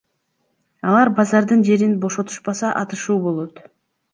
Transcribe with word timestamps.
Алар 0.93 1.11
базардын 1.19 1.61
жерин 1.69 1.93
бошотушпаса 2.07 2.73
атышуу 2.83 3.21
болот. 3.29 3.63